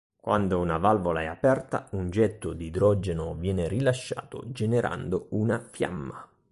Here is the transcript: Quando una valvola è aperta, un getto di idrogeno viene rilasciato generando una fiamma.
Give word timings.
Quando 0.19 0.57
una 0.59 0.79
valvola 0.79 1.21
è 1.21 1.25
aperta, 1.27 1.87
un 1.91 2.09
getto 2.09 2.53
di 2.53 2.65
idrogeno 2.65 3.35
viene 3.35 3.67
rilasciato 3.67 4.45
generando 4.49 5.27
una 5.33 5.63
fiamma. 5.71 6.27